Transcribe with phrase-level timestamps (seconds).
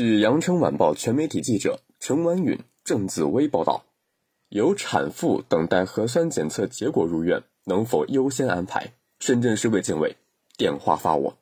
[0.00, 3.84] 据《羊城晚报》全媒体记者陈婉允、郑子薇报道，
[4.48, 8.94] 有产妇等待核酸检测结果入院，能否优先安排？
[9.18, 10.16] 深圳市卫健委
[10.56, 11.36] 电话发我。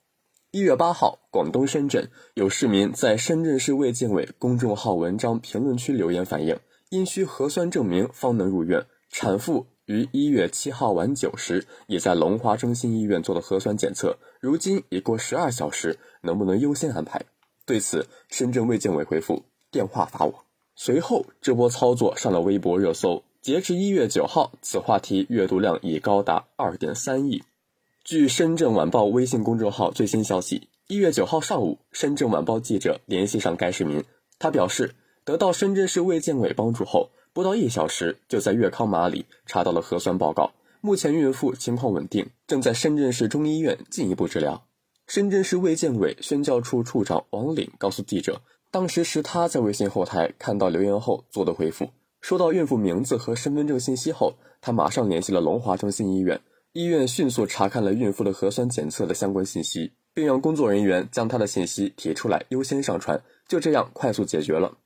[0.51, 6.59] 一月八号，广东深圳有市民在深圳市卫健委公众号文章评论区留言反映，
[6.91, 17.25] 因需核酸证明方能入院，产妇于一月七号晚九时也在龙华中心医院做了核酸检测，如今已过十二小时，能不能优先安排？
[17.69, 20.47] 对此，深圳卫健委回复：电话发我。
[20.75, 23.23] 随后，这波操作上了微博热搜。
[23.43, 27.43] 截至一月九号，此话题阅读量已高达二点三亿。
[28.03, 34.03] 据深圳晚报微信公众号最新消息，一月九号上午，深圳晚报记者联系上该市民，
[34.39, 34.95] 他表示，
[35.27, 40.53] 得到深圳市卫健委帮助后，不到一小时就在粤康码里查到了核酸报告。
[40.81, 44.65] 目前孕妇情况稳定，正在深圳市中医院进一步治疗。
[45.09, 51.89] 深圳市卫健委宣教处处长王岭告诉记者，当时是他在微信后台看到留言后做的回复。
[52.21, 56.39] 收到孕妇名字和身份证信息后，他马上联系了龙华中心医院，
[56.75, 64.77] 医院迅速查看了孕妇的核酸检测的相关信息，并让工作人员将她的信息提出来优先上传，就这样快速解决了。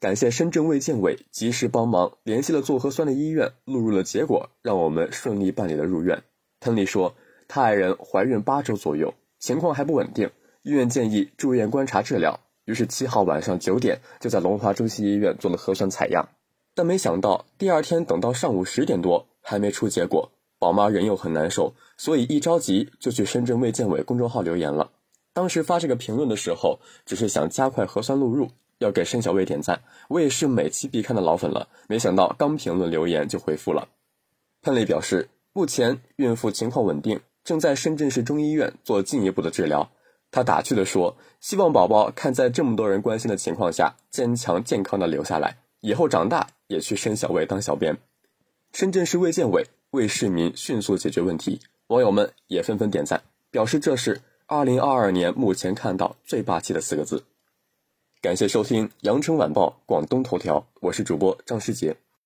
[0.00, 6.22] 感谢深圳卫健委及时帮忙联系了做核酸的医院，录入了结果，让我们顺利办理了入院。
[6.60, 7.14] 彭丽说，
[7.46, 9.12] 他爱人怀孕八周左右。
[9.46, 10.28] 情况还不稳定，
[10.64, 12.40] 医院建议住院观察治疗。
[12.64, 16.30] 于是七号晚上九点就在龙华中心医院做了核酸采样，
[16.74, 24.90] 但没想到第二天等到上午十点多还没出结果，宝妈人又很难受，所以一着急就去深圳卫健委公众号留言了。
[25.32, 31.68] 当时发这个评论的时候，只是想加快核酸录入，要给申小卫点赞，我也是每期必看的老粉了。
[31.86, 33.86] 没想到刚评论留言就回复了，
[34.60, 37.20] 潘磊表示目前孕妇情况稳定。
[37.46, 39.88] 正在深圳市中医院做进一步的治疗。
[40.32, 47.96] 他打趣地说：“希望宝宝看在这么多人关心的情况下，坚强健康的留下来，以后长大也去申小卫当小编。”
[48.74, 53.22] 深圳市卫健委为市民迅速解决问题，网友们也纷纷点赞，
[53.52, 57.22] 表示这是2022年目前看到最霸气的四个字。
[58.20, 61.96] 感谢收听羊城晚报广东头条，我是主播张世杰。